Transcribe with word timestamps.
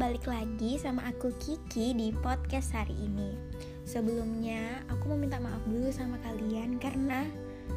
balik 0.00 0.24
lagi 0.24 0.80
sama 0.80 1.12
aku 1.12 1.28
Kiki 1.36 1.92
di 1.92 2.08
podcast 2.24 2.72
hari 2.72 2.96
ini. 2.96 3.36
Sebelumnya, 3.84 4.80
aku 4.88 5.12
mau 5.12 5.20
minta 5.20 5.36
maaf 5.36 5.60
dulu 5.68 5.92
sama 5.92 6.16
kalian 6.24 6.80
karena 6.80 7.28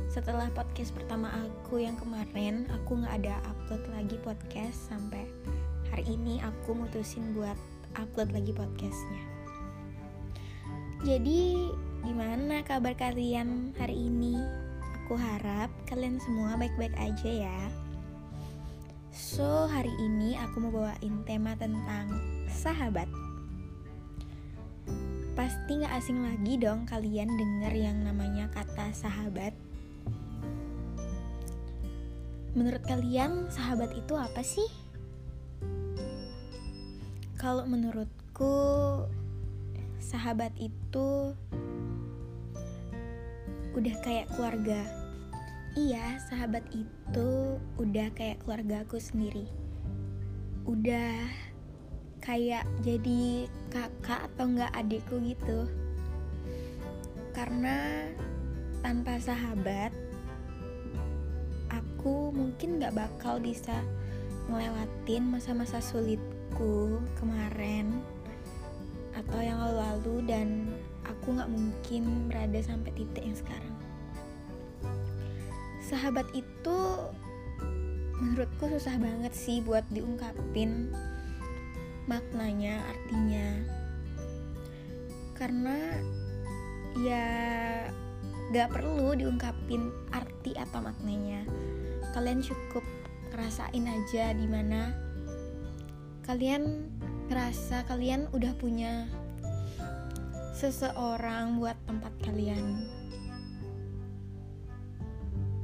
setelah 0.08 0.48
podcast 0.56 0.96
pertama 0.96 1.28
aku 1.36 1.84
yang 1.84 2.00
kemarin, 2.00 2.64
aku 2.72 2.96
nggak 2.96 3.20
ada 3.20 3.44
upload 3.52 3.84
lagi 3.92 4.16
podcast 4.24 4.88
sampai 4.88 5.28
hari 5.92 6.16
ini 6.16 6.40
aku 6.40 6.72
mutusin 6.72 7.36
buat 7.36 7.60
upload 8.00 8.32
lagi 8.32 8.56
podcastnya. 8.56 9.24
Jadi, 11.04 11.60
gimana 12.08 12.64
kabar 12.64 12.96
kalian 12.96 13.76
hari 13.76 14.08
ini? 14.08 14.40
Aku 15.04 15.20
harap 15.20 15.68
kalian 15.92 16.24
semua 16.24 16.56
baik-baik 16.56 16.96
aja 16.96 17.52
ya. 17.52 17.83
So, 19.14 19.70
hari 19.70 19.94
ini 20.02 20.34
aku 20.42 20.58
mau 20.58 20.74
bawain 20.74 21.22
tema 21.22 21.54
tentang 21.54 22.18
sahabat. 22.50 23.06
Pasti 25.38 25.86
gak 25.86 26.02
asing 26.02 26.26
lagi 26.26 26.58
dong 26.58 26.90
kalian 26.90 27.30
denger 27.30 27.78
yang 27.78 28.02
namanya 28.02 28.50
kata 28.50 28.90
sahabat. 28.90 29.54
Menurut 32.58 32.82
kalian, 32.90 33.54
sahabat 33.54 33.94
itu 33.94 34.18
apa 34.18 34.42
sih? 34.42 34.66
Kalau 37.38 37.70
menurutku, 37.70 38.58
sahabat 40.02 40.58
itu 40.58 41.38
udah 43.78 43.96
kayak 44.02 44.26
keluarga 44.34 45.03
Iya, 45.74 46.22
sahabat 46.30 46.62
itu 46.70 47.58
udah 47.82 48.14
kayak 48.14 48.46
keluarga 48.46 48.86
aku 48.86 49.02
sendiri. 49.02 49.50
Udah 50.70 51.26
kayak 52.22 52.62
jadi 52.86 53.50
kakak 53.74 54.30
atau 54.30 54.54
enggak 54.54 54.70
adikku 54.78 55.18
gitu. 55.26 55.66
Karena 57.34 58.06
tanpa 58.86 59.18
sahabat, 59.18 59.90
aku 61.74 62.30
mungkin 62.30 62.78
gak 62.78 62.94
bakal 62.94 63.42
bisa 63.42 63.82
ngelewatin 64.54 65.26
masa-masa 65.26 65.82
sulitku 65.82 67.02
kemarin 67.18 67.98
atau 69.18 69.42
yang 69.42 69.58
lalu-lalu 69.58 70.22
dan 70.30 70.70
aku 71.02 71.34
gak 71.34 71.50
mungkin 71.50 72.30
berada 72.30 72.62
sampai 72.62 72.94
titik 72.94 73.26
yang 73.26 73.34
sekarang 73.42 73.73
sahabat 75.94 76.26
itu 76.34 76.80
menurutku 78.18 78.66
susah 78.66 78.98
banget 78.98 79.30
sih 79.38 79.62
buat 79.62 79.86
diungkapin 79.94 80.90
maknanya 82.10 82.82
artinya. 82.90 83.62
Karena 85.38 85.78
ya 86.98 87.30
gak 88.50 88.74
perlu 88.74 89.14
diungkapin 89.14 89.94
arti 90.10 90.58
atau 90.58 90.82
maknanya. 90.82 91.46
Kalian 92.18 92.42
cukup 92.42 92.82
ngerasain 93.30 93.86
aja 93.86 94.34
di 94.34 94.50
mana 94.50 94.98
kalian 96.26 96.90
ngerasa 97.30 97.86
kalian 97.86 98.34
udah 98.34 98.54
punya 98.58 99.06
seseorang 100.58 101.62
buat 101.62 101.78
tempat 101.86 102.14
kalian 102.26 102.82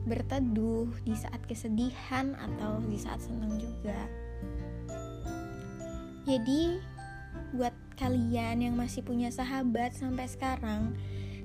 berteduh 0.09 0.89
di 1.05 1.13
saat 1.13 1.39
kesedihan 1.45 2.33
atau 2.33 2.81
di 2.89 2.97
saat 2.97 3.21
senang 3.21 3.53
juga. 3.61 4.09
Jadi, 6.25 6.81
buat 7.53 7.73
kalian 7.97 8.65
yang 8.65 8.75
masih 8.75 9.05
punya 9.05 9.29
sahabat 9.29 9.93
sampai 9.93 10.25
sekarang 10.25 10.97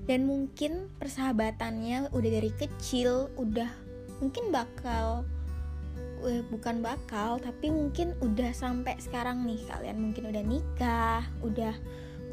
dan 0.05 0.29
mungkin 0.29 0.93
persahabatannya 1.01 2.13
udah 2.13 2.31
dari 2.41 2.53
kecil, 2.57 3.33
udah 3.37 3.69
mungkin 4.21 4.53
bakal 4.53 5.25
eh, 6.25 6.41
bukan 6.49 6.81
bakal, 6.81 7.37
tapi 7.41 7.69
mungkin 7.69 8.17
udah 8.25 8.53
sampai 8.53 8.97
sekarang 9.01 9.45
nih 9.45 9.61
kalian 9.69 9.99
mungkin 10.01 10.33
udah 10.33 10.45
nikah, 10.45 11.23
udah 11.45 11.75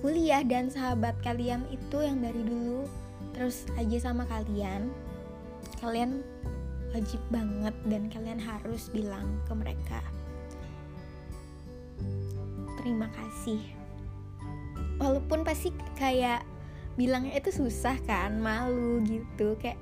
kuliah 0.01 0.41
dan 0.41 0.67
sahabat 0.67 1.13
kalian 1.21 1.61
itu 1.69 1.97
yang 2.01 2.19
dari 2.19 2.41
dulu 2.41 2.89
terus 3.37 3.69
aja 3.77 4.11
sama 4.11 4.25
kalian 4.27 4.89
kalian 5.79 6.25
wajib 6.91 7.23
banget 7.31 7.75
dan 7.87 8.11
kalian 8.11 8.41
harus 8.41 8.91
bilang 8.91 9.39
ke 9.47 9.53
mereka 9.55 10.01
terima 12.81 13.07
kasih. 13.13 13.61
Walaupun 14.97 15.45
pasti 15.45 15.69
kayak 15.97 16.41
bilangnya 16.97 17.37
itu 17.37 17.53
susah 17.53 17.95
kan 18.09 18.41
malu 18.41 19.05
gitu 19.05 19.53
kayak 19.61 19.77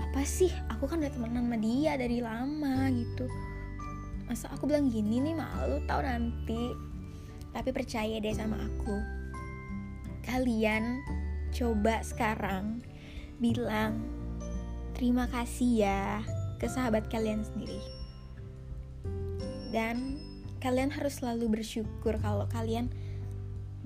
apa 0.00 0.24
sih? 0.24 0.48
Aku 0.72 0.88
kan 0.88 1.04
udah 1.04 1.12
temenan 1.12 1.44
sama 1.44 1.56
dia 1.60 2.00
dari 2.00 2.24
lama 2.24 2.88
gitu. 2.88 3.28
Masa 4.24 4.48
aku 4.52 4.64
bilang 4.68 4.88
gini 4.88 5.20
nih? 5.20 5.36
Malu 5.36 5.84
tau 5.84 6.00
nanti. 6.00 6.72
Tapi 7.52 7.68
percaya 7.72 8.16
deh 8.16 8.32
sama 8.32 8.56
aku. 8.56 8.96
Kalian 10.24 11.00
coba 11.52 12.04
sekarang 12.04 12.84
bilang 13.40 14.17
terima 14.98 15.30
kasih 15.30 15.86
ya 15.86 16.26
ke 16.58 16.66
sahabat 16.66 17.06
kalian 17.06 17.46
sendiri. 17.46 17.78
Dan 19.70 20.18
kalian 20.58 20.90
harus 20.90 21.22
selalu 21.22 21.62
bersyukur 21.62 22.18
kalau 22.18 22.50
kalian 22.50 22.90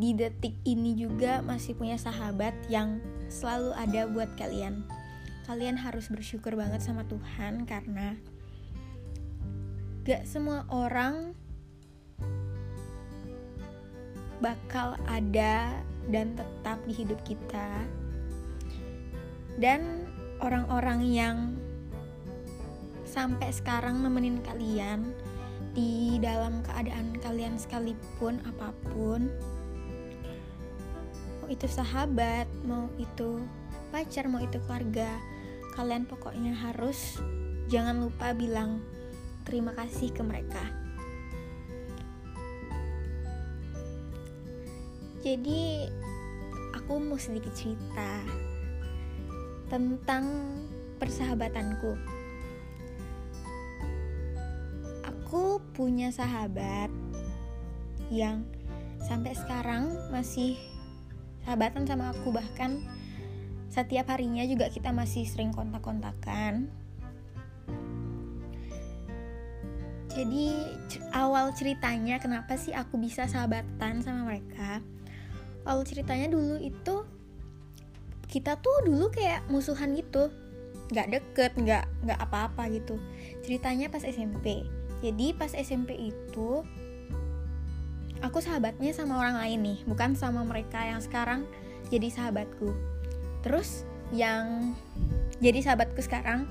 di 0.01 0.17
detik 0.17 0.57
ini 0.65 0.97
juga 0.97 1.45
masih 1.45 1.77
punya 1.77 2.01
sahabat 2.01 2.57
yang 2.73 2.97
selalu 3.29 3.77
ada 3.77 4.09
buat 4.09 4.33
kalian. 4.41 4.89
Kalian 5.45 5.77
harus 5.77 6.09
bersyukur 6.09 6.57
banget 6.57 6.81
sama 6.81 7.05
Tuhan 7.05 7.69
karena 7.69 8.17
gak 10.09 10.25
semua 10.25 10.65
orang 10.73 11.37
bakal 14.41 14.97
ada 15.07 15.77
dan 16.09 16.35
tetap 16.35 16.81
di 16.89 16.95
hidup 16.97 17.21
kita. 17.23 17.85
Dan 19.61 20.02
orang-orang 20.43 21.01
yang 21.07 21.37
sampai 23.07 23.55
sekarang 23.55 24.03
nemenin 24.03 24.43
kalian 24.43 25.15
di 25.73 26.19
dalam 26.19 26.61
keadaan 26.67 27.15
kalian 27.23 27.55
sekalipun 27.57 28.43
apa 28.45 28.75
pun. 28.91 29.31
Mau 31.41 31.49
itu 31.49 31.71
sahabat 31.71 32.51
mau 32.67 32.91
itu 32.99 33.39
pacar 33.95 34.27
mau 34.27 34.43
itu 34.43 34.59
keluarga 34.67 35.09
kalian 35.79 36.05
pokoknya 36.05 36.53
harus 36.53 37.23
jangan 37.71 38.03
lupa 38.03 38.35
bilang 38.35 38.83
terima 39.47 39.73
kasih 39.79 40.11
ke 40.11 40.27
mereka. 40.27 40.65
Jadi 45.23 45.87
aku 46.75 46.99
mau 46.99 47.15
sedikit 47.15 47.55
cerita 47.55 48.27
tentang 49.73 50.29
persahabatanku. 51.01 51.97
Aku 55.09 55.65
punya 55.73 56.13
sahabat 56.13 56.93
yang 58.13 58.45
sampai 59.01 59.33
sekarang 59.33 59.97
masih 60.13 60.61
sahabatan 61.41 61.89
sama 61.89 62.13
aku 62.13 62.37
bahkan 62.37 62.85
setiap 63.73 64.13
harinya 64.13 64.45
juga 64.45 64.69
kita 64.69 64.93
masih 64.93 65.25
sering 65.25 65.57
kontak-kontakan. 65.57 66.69
Jadi 70.13 70.53
awal 71.17 71.57
ceritanya 71.57 72.21
kenapa 72.21 72.61
sih 72.61 72.77
aku 72.77 73.01
bisa 73.01 73.25
sahabatan 73.25 74.05
sama 74.05 74.29
mereka? 74.29 74.85
Awal 75.65 75.89
ceritanya 75.89 76.29
dulu 76.29 76.61
itu 76.61 77.09
kita 78.33 78.57
tuh 78.57 78.89
dulu 78.89 79.13
kayak 79.13 79.45
musuhan 79.53 79.93
gitu. 79.93 80.33
Nggak 80.89 81.09
deket 81.13 81.53
nggak 81.61 81.85
nggak 82.09 82.21
apa-apa 82.25 82.73
gitu. 82.73 82.97
Ceritanya 83.45 83.93
pas 83.93 84.01
SMP 84.01 84.65
jadi 85.03 85.35
pas 85.35 85.51
SMP 85.51 85.99
itu 85.99 86.63
aku 88.23 88.39
sahabatnya 88.39 88.95
sama 88.95 89.19
orang 89.19 89.35
lain 89.35 89.61
nih 89.67 89.79
bukan 89.83 90.15
sama 90.15 90.47
mereka 90.47 90.79
yang 90.79 91.03
sekarang 91.03 91.43
jadi 91.91 92.07
sahabatku. 92.09 92.71
Terus 93.43 93.83
yang 94.15 94.79
jadi 95.43 95.59
sahabatku 95.59 95.99
sekarang 96.07 96.47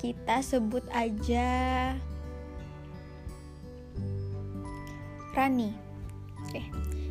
kita 0.00 0.40
sebut 0.40 0.80
aja 0.96 1.92
Rani. 5.36 5.76
Oke. 6.48 6.64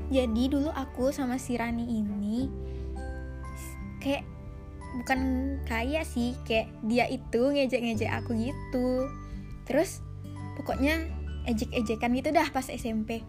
Jadi 0.09 0.43
dulu 0.49 0.73
aku 0.73 1.13
sama 1.13 1.37
si 1.37 1.53
Rani 1.53 1.85
ini 1.85 2.49
kayak 3.99 4.23
bukan 4.99 5.19
kayak 5.69 6.03
sih 6.03 6.33
kayak 6.43 6.71
dia 6.83 7.05
itu 7.07 7.41
ngejek-ngejek 7.53 8.09
aku 8.09 8.35
gitu. 8.35 9.07
Terus 9.69 10.01
pokoknya 10.57 11.05
ejek-ejekan 11.47 12.11
gitu 12.17 12.29
dah 12.35 12.47
pas 12.51 12.67
SMP 12.67 13.23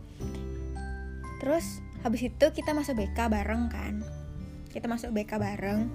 terus 1.40 1.80
habis 2.04 2.28
itu 2.28 2.46
kita 2.52 2.76
masuk 2.76 3.00
BK 3.00 3.32
bareng 3.32 3.72
kan. 3.72 4.04
Kita 4.68 4.86
masuk 4.86 5.16
BK 5.16 5.40
bareng. 5.40 5.88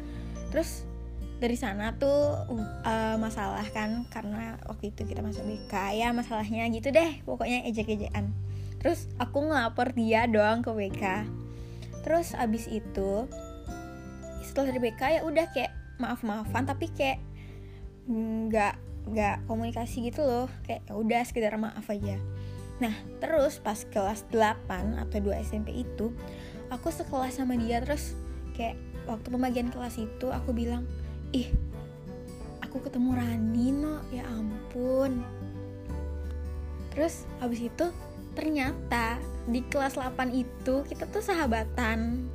Terus 0.49 0.83
dari 1.37 1.53
sana 1.53 1.93
tuh 2.01 2.49
uh, 2.81 3.15
masalah 3.21 3.63
kan 3.69 4.09
karena 4.09 4.57
waktu 4.65 4.89
itu 4.89 5.05
kita 5.05 5.21
masuk 5.21 5.45
BK 5.45 6.01
ya 6.01 6.09
masalahnya 6.15 6.65
gitu 6.73 6.89
deh 6.89 7.21
pokoknya 7.23 7.61
ejek-ejekan. 7.69 8.33
Terus 8.81 9.05
aku 9.21 9.45
ngelapor 9.45 9.93
dia 9.93 10.25
doang 10.25 10.65
ke 10.65 10.73
BK 10.73 11.03
terus 12.05 12.37
abis 12.37 12.69
itu 12.69 13.25
setelah 14.45 14.69
dari 14.71 14.79
BK 14.91 15.01
ya 15.01 15.21
udah 15.25 15.45
kayak 15.51 15.73
maaf 15.97 16.21
maafan 16.21 16.69
tapi 16.69 16.91
kayak 16.93 17.17
nggak 18.05 18.77
nggak 19.09 19.35
komunikasi 19.49 20.05
gitu 20.05 20.21
loh. 20.21 20.47
Kayak 20.65 20.85
ya 20.85 20.93
udah 20.93 21.21
sekedar 21.25 21.53
maaf 21.57 21.89
aja. 21.89 22.21
Nah 22.77 22.93
terus 23.23 23.57
pas 23.57 23.81
kelas 23.89 24.27
8 24.29 25.01
atau 25.01 25.17
2 25.17 25.41
SMP 25.41 25.81
itu 25.81 26.13
aku 26.69 26.89
sekelas 26.93 27.41
sama 27.41 27.57
dia 27.57 27.81
terus 27.81 28.13
kayak 28.57 28.77
waktu 29.05 29.27
pembagian 29.29 29.69
kelas 29.69 30.01
itu 30.01 30.27
aku 30.33 30.53
bilang 30.53 30.85
ih 31.29 31.49
aku 32.65 32.81
ketemu 32.81 33.15
Rani 33.15 33.67
no 33.71 34.01
ya 34.11 34.25
ampun. 34.27 35.23
Terus 36.95 37.27
habis 37.43 37.59
itu 37.59 37.85
ternyata 38.35 39.19
di 39.47 39.63
kelas 39.71 39.95
8 39.95 40.35
itu 40.35 40.83
kita 40.87 41.07
tuh 41.07 41.23
sahabatan 41.23 42.27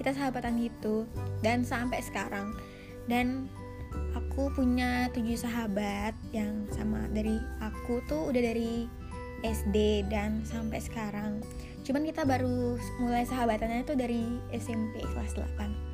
kita 0.00 0.16
sahabatan 0.16 0.56
gitu. 0.64 1.04
Dan 1.44 1.62
sampai 1.62 2.00
sekarang. 2.00 2.56
Dan 3.04 3.52
aku 4.16 4.48
punya 4.56 5.12
tujuh 5.12 5.36
sahabat 5.36 6.16
yang 6.32 6.64
sama. 6.72 7.04
Dari 7.12 7.36
aku 7.60 8.00
tuh 8.08 8.32
udah 8.32 8.40
dari 8.40 8.88
SD 9.44 10.08
dan 10.08 10.40
sampai 10.48 10.80
sekarang. 10.80 11.44
Cuman 11.84 12.08
kita 12.08 12.24
baru 12.24 12.80
mulai 13.00 13.28
sahabatannya 13.28 13.84
tuh 13.84 13.96
dari 14.00 14.24
SMP 14.52 15.04
kelas 15.04 15.36
8 15.36 15.90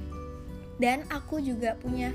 dan 0.77 1.09
aku 1.09 1.41
juga 1.41 1.77
punya 1.81 2.13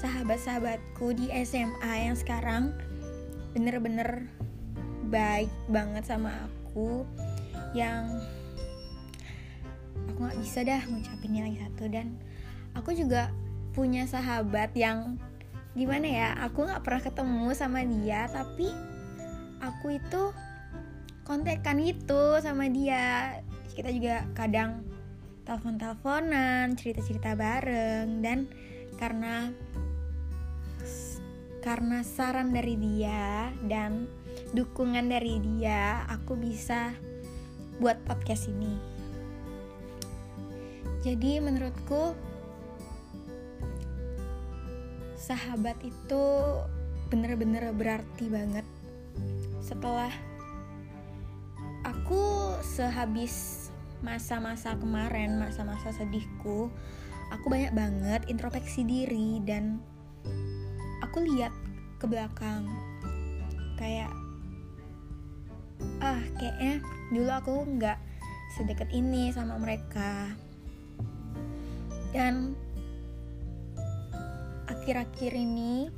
sahabat-sahabatku 0.00 1.16
di 1.16 1.32
SMA 1.44 1.92
yang 2.08 2.16
sekarang 2.16 2.76
bener-bener 3.56 4.28
baik 5.08 5.48
banget 5.68 6.04
sama 6.04 6.32
aku. 6.44 7.08
Yang 7.72 8.20
aku 10.10 10.18
nggak 10.24 10.38
bisa 10.40 10.58
dah 10.64 10.80
ngucapinnya 10.88 11.42
lagi 11.48 11.58
satu. 11.62 11.84
Dan 11.88 12.16
aku 12.76 12.94
juga 12.96 13.32
punya 13.72 14.04
sahabat 14.04 14.76
yang 14.76 15.16
gimana 15.72 16.04
ya 16.04 16.28
aku 16.44 16.68
nggak 16.68 16.84
pernah 16.84 17.00
ketemu 17.00 17.48
sama 17.56 17.80
dia 17.80 18.28
tapi 18.28 18.68
aku 19.64 19.96
itu 19.96 20.22
kontekan 21.24 21.80
gitu 21.80 22.38
sama 22.42 22.68
dia. 22.68 23.38
Kita 23.72 23.88
juga 23.88 24.28
kadang 24.36 24.84
telepon-teleponan 25.48 26.76
cerita-cerita 26.76 27.32
bareng. 27.34 28.20
Dan 28.20 28.50
karena 29.00 29.48
karena 31.62 32.02
saran 32.02 32.50
dari 32.50 32.74
dia 32.74 33.54
dan 33.70 34.10
dukungan 34.50 35.06
dari 35.06 35.38
dia 35.38 36.02
aku 36.10 36.34
bisa 36.34 36.90
buat 37.78 38.02
podcast 38.02 38.50
ini 38.50 38.91
jadi 41.02 41.42
menurutku 41.42 42.14
sahabat 45.18 45.74
itu 45.82 46.22
bener-bener 47.10 47.74
berarti 47.74 48.30
banget. 48.30 48.62
Setelah 49.58 50.14
aku 51.82 52.54
sehabis 52.62 53.66
masa-masa 54.02 54.74
kemarin 54.78 55.38
masa-masa 55.38 55.94
sedihku 55.94 56.70
aku 57.30 57.46
banyak 57.46 57.70
banget 57.70 58.22
introspeksi 58.26 58.82
diri 58.82 59.38
dan 59.42 59.82
aku 61.02 61.22
lihat 61.26 61.50
ke 61.98 62.06
belakang. 62.06 62.70
Kayak 63.74 64.14
ah 65.98 66.22
kayaknya 66.38 66.78
dulu 67.10 67.30
aku 67.30 67.54
nggak 67.74 67.98
sedekat 68.54 68.86
ini 68.94 69.34
sama 69.34 69.58
mereka 69.58 70.30
dan 72.12 72.52
akhir-akhir 74.68 75.32
ini 75.32 75.88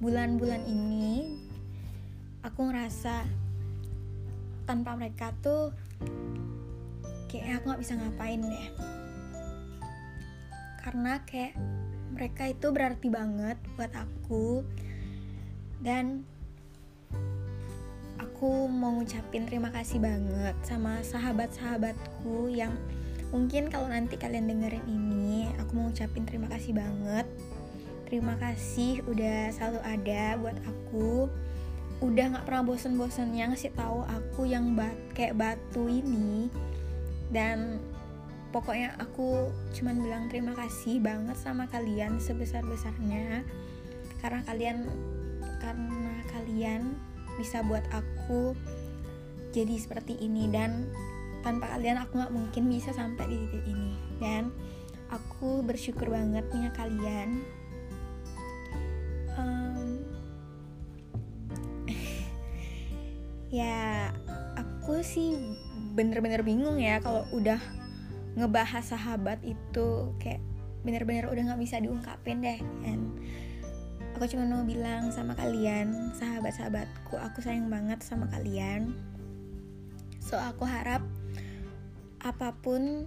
bulan-bulan 0.00 0.64
ini 0.64 1.36
aku 2.40 2.72
ngerasa 2.72 3.28
tanpa 4.64 4.96
mereka 4.96 5.32
tuh 5.44 5.72
kayak 7.28 7.60
aku 7.60 7.64
nggak 7.72 7.82
bisa 7.84 7.94
ngapain 8.00 8.40
deh. 8.40 8.68
Karena 10.80 11.20
kayak 11.28 11.54
mereka 12.16 12.48
itu 12.48 12.66
berarti 12.72 13.08
banget 13.12 13.60
buat 13.76 13.92
aku. 13.92 14.64
Dan 15.84 16.24
aku 18.16 18.66
mau 18.66 18.96
ngucapin 18.96 19.44
terima 19.44 19.68
kasih 19.74 20.00
banget 20.00 20.56
sama 20.64 21.02
sahabat-sahabatku 21.04 22.48
yang 22.50 22.72
mungkin 23.28 23.68
kalau 23.68 23.92
nanti 23.92 24.16
kalian 24.16 24.48
dengerin 24.48 24.86
ini 24.88 25.52
aku 25.60 25.76
mau 25.76 25.92
ngucapin 25.92 26.24
terima 26.24 26.48
kasih 26.48 26.72
banget. 26.72 27.26
Terima 28.08 28.40
kasih 28.40 29.04
udah 29.04 29.52
selalu 29.52 29.80
ada 29.84 30.40
buat 30.40 30.56
aku. 30.64 31.28
Udah 32.00 32.24
nggak 32.32 32.46
pernah 32.48 32.64
bosen-bosennya 32.64 33.52
ngasih 33.52 33.76
tahu 33.76 34.00
aku 34.08 34.48
yang 34.48 34.72
bat 34.72 34.96
kayak 35.12 35.36
batu 35.36 35.92
ini. 35.92 36.48
Dan 37.28 37.84
pokoknya 38.48 38.96
aku 38.96 39.52
cuman 39.76 40.00
bilang 40.00 40.24
terima 40.32 40.56
kasih 40.56 41.04
banget 41.04 41.36
sama 41.36 41.68
kalian 41.68 42.16
sebesar 42.16 42.64
besarnya 42.64 43.44
karena 44.24 44.40
kalian 44.48 44.88
karena 45.60 46.24
kalian 46.32 46.96
bisa 47.36 47.60
buat 47.60 47.84
aku 47.92 48.56
jadi 49.52 49.76
seperti 49.76 50.16
ini. 50.16 50.48
Dan 50.48 50.88
tanpa 51.42 51.70
kalian 51.76 52.02
aku 52.02 52.18
nggak 52.18 52.34
mungkin 52.34 52.64
bisa 52.66 52.90
sampai 52.90 53.24
di 53.30 53.36
titik 53.46 53.64
ini 53.66 53.94
dan 54.18 54.50
aku 55.08 55.64
bersyukur 55.64 56.10
banget 56.12 56.44
punya 56.50 56.70
kalian. 56.76 57.40
Um, 59.38 60.02
ya 63.62 64.10
aku 64.58 65.00
sih 65.00 65.38
bener-bener 65.94 66.42
bingung 66.42 66.78
ya 66.78 66.98
kalau 67.02 67.26
udah 67.34 67.58
ngebahas 68.38 68.94
sahabat 68.94 69.42
itu 69.42 70.14
kayak 70.22 70.42
bener-bener 70.86 71.26
udah 71.26 71.42
nggak 71.52 71.62
bisa 71.62 71.82
diungkapin 71.82 72.38
deh 72.38 72.60
and 72.86 73.10
aku 74.14 74.30
cuma 74.30 74.46
mau 74.46 74.62
bilang 74.62 75.10
sama 75.10 75.34
kalian 75.34 76.14
sahabat-sahabatku 76.14 77.18
aku 77.18 77.38
sayang 77.42 77.70
banget 77.70 78.02
sama 78.02 78.26
kalian. 78.30 78.94
So 80.18 80.36
aku 80.36 80.68
harap 80.68 81.00
apa 82.22 82.54
pun 82.58 83.06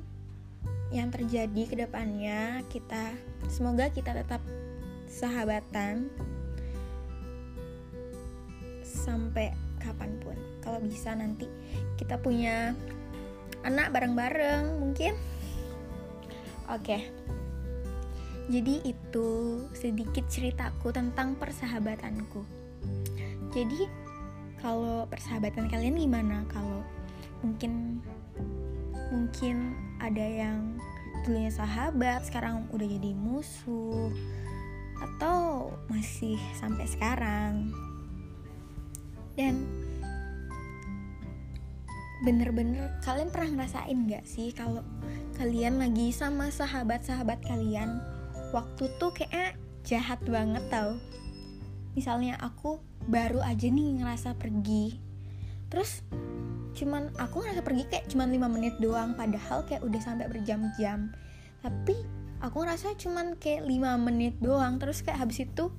yang 0.92 1.08
terjadi 1.12 1.64
ke 1.68 1.76
depannya 1.76 2.64
kita 2.68 3.16
semoga 3.48 3.88
kita 3.92 4.12
tetap 4.12 4.44
sahabatan 5.08 6.12
sampai 8.84 9.56
kapan 9.80 10.12
pun 10.20 10.36
kalau 10.60 10.80
bisa 10.84 11.16
nanti 11.16 11.48
kita 11.96 12.20
punya 12.20 12.76
anak 13.64 13.92
bareng-bareng 13.96 14.80
mungkin 14.80 15.16
oke 16.68 16.84
okay. 16.84 17.08
Jadi 18.52 18.84
itu 18.84 19.30
sedikit 19.72 20.28
ceritaku 20.28 20.92
tentang 20.92 21.40
persahabatanku. 21.40 22.44
Jadi 23.56 23.88
kalau 24.60 25.08
persahabatan 25.08 25.72
kalian 25.72 25.96
gimana? 25.96 26.44
Kalau 26.52 26.84
mungkin 27.40 28.04
mungkin 29.12 29.76
ada 30.00 30.24
yang 30.24 30.80
dulunya 31.28 31.52
sahabat 31.54 32.26
sekarang 32.26 32.66
udah 32.72 32.88
jadi 32.88 33.12
musuh 33.14 34.10
atau 34.98 35.70
masih 35.92 36.40
sampai 36.58 36.88
sekarang. 36.88 37.70
Dan 39.36 39.68
bener-bener 42.26 42.90
kalian 43.02 43.30
pernah 43.34 43.62
ngerasain 43.62 43.98
gak 44.08 44.26
sih 44.26 44.54
kalau 44.54 44.86
kalian 45.36 45.82
lagi 45.82 46.14
sama 46.14 46.54
sahabat-sahabat 46.54 47.42
kalian 47.46 47.98
waktu 48.54 48.88
tuh 49.02 49.12
kayaknya 49.12 49.58
jahat 49.84 50.22
banget 50.26 50.64
tau? 50.70 50.98
Misalnya 51.98 52.40
aku 52.40 52.80
baru 53.10 53.42
aja 53.42 53.68
nih 53.68 54.00
ngerasa 54.00 54.38
pergi 54.38 55.02
terus 55.72 56.06
cuman 56.72 57.12
aku 57.20 57.44
ngerasa 57.44 57.62
pergi 57.62 57.84
kayak 57.92 58.06
cuman 58.08 58.32
5 58.32 58.56
menit 58.56 58.76
doang 58.80 59.12
padahal 59.16 59.68
kayak 59.68 59.84
udah 59.84 60.02
sampai 60.02 60.32
berjam-jam. 60.32 61.12
Tapi 61.62 61.96
aku 62.40 62.64
ngerasa 62.64 62.96
cuman 62.98 63.36
kayak 63.38 63.68
5 63.68 64.08
menit 64.08 64.36
doang 64.40 64.80
terus 64.80 65.04
kayak 65.04 65.22
habis 65.22 65.44
itu 65.44 65.70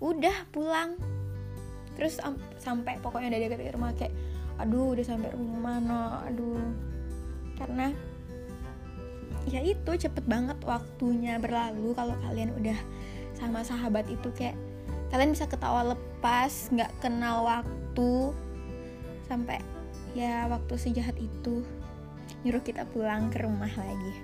udah 0.00 0.48
pulang. 0.50 0.96
Terus 1.98 2.22
sampai 2.62 2.96
pokoknya 3.02 3.34
udah 3.34 3.40
deket 3.44 3.74
rumah 3.74 3.92
kayak 3.94 4.14
aduh 4.58 4.94
udah 4.96 5.04
sampai 5.06 5.30
rumah 5.34 5.78
no 5.78 6.24
aduh. 6.26 6.62
Karena 7.58 7.90
ya 9.48 9.64
itu 9.64 9.90
cepet 9.96 10.24
banget 10.28 10.60
waktunya 10.64 11.40
berlalu 11.40 11.96
kalau 11.96 12.14
kalian 12.24 12.52
udah 12.56 12.78
sama 13.38 13.62
sahabat 13.64 14.04
itu 14.10 14.28
kayak 14.34 14.58
kalian 15.08 15.32
bisa 15.32 15.48
ketawa 15.48 15.96
lepas 15.96 16.68
nggak 16.68 16.92
kenal 17.00 17.48
waktu 17.48 18.34
sampai 19.24 19.60
ya 20.16 20.48
waktu 20.48 20.74
sejahat 20.76 21.16
itu 21.20 21.64
nyuruh 22.44 22.62
kita 22.62 22.86
pulang 22.94 23.28
ke 23.32 23.42
rumah 23.42 23.70
lagi. 23.74 24.14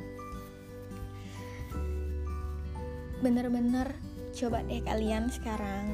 Bener-bener 3.25 3.97
coba 4.37 4.61
deh 4.69 4.85
kalian 4.85 5.33
sekarang. 5.33 5.87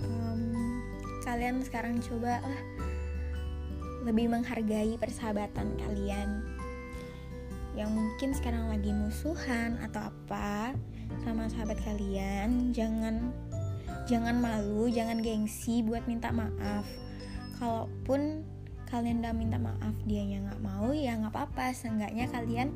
Um, 0.00 0.80
kalian 1.22 1.60
sekarang 1.62 2.00
coba 2.00 2.40
lah 2.40 2.60
lebih 4.08 4.32
menghargai 4.32 4.96
persahabatan 4.96 5.76
kalian. 5.76 6.42
Yang 7.76 7.90
mungkin 7.94 8.30
sekarang 8.34 8.64
lagi 8.72 8.90
musuhan 8.90 9.78
atau 9.84 10.08
apa 10.10 10.74
sama 11.22 11.46
sahabat 11.52 11.78
kalian 11.84 12.72
jangan 12.72 13.30
jangan 14.10 14.42
malu 14.42 14.90
jangan 14.90 15.22
gengsi 15.22 15.86
buat 15.86 16.02
minta 16.10 16.34
maaf. 16.34 16.82
Kalaupun 17.62 18.42
kalian 18.90 19.22
udah 19.22 19.30
minta 19.30 19.54
maaf 19.62 19.94
dia 20.02 20.26
yang 20.26 20.50
nggak 20.50 20.62
mau 20.66 20.90
ya 20.90 21.14
nggak 21.14 21.30
apa-apa. 21.30 21.70
Seenggaknya 21.70 22.26
kalian 22.26 22.74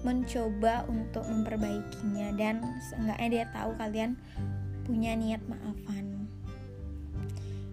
mencoba 0.00 0.88
untuk 0.88 1.28
memperbaikinya 1.28 2.32
dan 2.40 2.64
seenggaknya 2.88 3.28
dia 3.28 3.44
tahu 3.52 3.76
kalian 3.76 4.16
punya 4.88 5.12
niat 5.12 5.44
maafan. 5.44 6.24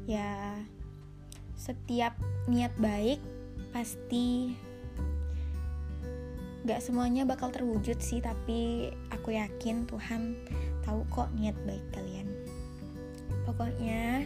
Ya 0.04 0.60
setiap 1.56 2.20
niat 2.52 2.76
baik 2.76 3.24
pasti 3.72 4.58
gak 6.68 6.84
semuanya 6.84 7.24
bakal 7.24 7.54
terwujud 7.54 8.04
sih 8.04 8.20
tapi 8.20 8.92
aku 9.16 9.32
yakin 9.38 9.88
Tuhan 9.88 10.36
tahu 10.84 11.08
kok 11.08 11.32
niat 11.38 11.56
baik 11.64 11.86
kalian 11.96 12.19
Pokoknya 13.60 14.24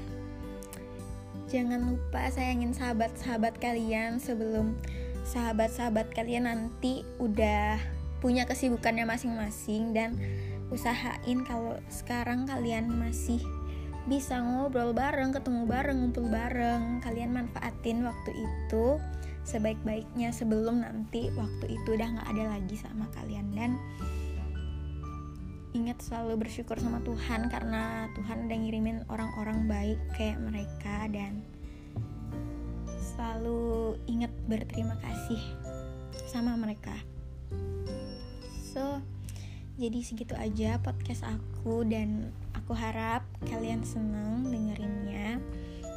jangan 1.49 1.89
lupa 1.89 2.29
sayangin 2.29 2.69
sahabat-sahabat 2.69 3.57
kalian 3.57 4.21
sebelum 4.21 4.77
sahabat-sahabat 5.25 6.13
kalian 6.13 6.45
nanti 6.45 7.01
udah 7.17 7.81
punya 8.21 8.45
kesibukannya 8.45 9.09
masing-masing 9.09 9.89
dan 9.89 10.21
usahain 10.69 11.41
kalau 11.49 11.73
sekarang 11.89 12.45
kalian 12.45 12.93
masih 12.93 13.41
bisa 14.05 14.37
ngobrol 14.37 14.93
bareng, 14.93 15.33
ketemu 15.33 15.65
bareng, 15.65 15.97
ngumpul 15.97 16.29
bareng. 16.29 17.01
Kalian 17.01 17.33
manfaatin 17.33 18.05
waktu 18.05 18.37
itu 18.37 19.01
sebaik-baiknya 19.49 20.29
sebelum 20.29 20.85
nanti 20.85 21.33
waktu 21.33 21.73
itu 21.73 21.89
udah 21.97 22.21
nggak 22.21 22.29
ada 22.37 22.53
lagi 22.53 22.77
sama 22.77 23.09
kalian 23.17 23.49
dan 23.57 23.81
ingat 25.73 26.05
selalu 26.05 26.45
bersyukur 26.45 26.77
sama 26.77 27.01
Tuhan 27.01 27.49
karena 27.49 28.05
Tuhan 28.13 28.45
udah 28.45 28.57
ngirimin 28.61 28.97
orang-orang 29.09 29.65
baik 29.65 29.99
kayak 30.13 30.37
mereka 30.37 31.09
dan 31.09 31.41
selalu 33.13 33.97
ingat 34.05 34.29
berterima 34.45 34.93
kasih 35.01 35.41
sama 36.29 36.53
mereka. 36.57 36.93
So, 38.73 39.01
jadi 39.77 40.01
segitu 40.05 40.37
aja 40.37 40.77
podcast 40.81 41.25
aku 41.25 41.85
dan 41.85 42.29
aku 42.53 42.77
harap 42.77 43.25
kalian 43.49 43.81
senang 43.81 44.49
dengerinnya. 44.49 45.41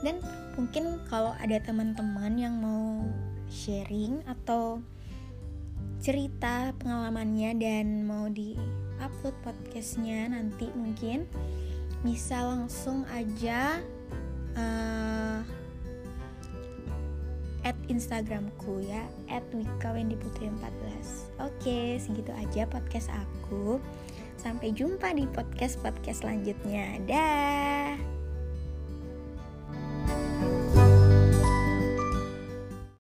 Dan 0.05 0.21
mungkin 0.57 1.01
kalau 1.09 1.33
ada 1.41 1.57
teman-teman 1.61 2.37
yang 2.37 2.57
mau 2.61 3.05
sharing 3.49 4.25
atau 4.29 4.81
cerita 6.05 6.77
pengalamannya 6.77 7.57
dan 7.57 8.05
mau 8.05 8.29
di 8.29 8.57
upload 9.03 9.37
podcastnya 9.45 10.31
nanti 10.31 10.69
mungkin. 10.77 11.29
Bisa 12.05 12.39
langsung 12.45 13.03
aja 13.11 13.81
uh, 14.55 15.41
at 17.67 17.75
Instagramku 17.91 18.87
ya 18.87 19.03
at 19.27 19.43
Wika 19.51 19.91
Wendy 19.91 20.15
Putri 20.15 20.47
14 20.47 21.27
oke 21.43 21.79
segitu 21.99 22.31
aja 22.31 22.63
podcast 22.69 23.11
aku. 23.11 23.83
Sampai 24.39 24.71
jumpa 24.71 25.11
di 25.17 25.27
podcast 25.27 25.81
podcast 25.83 26.23
selanjutnya. 26.23 27.03
Dah 27.09 28.16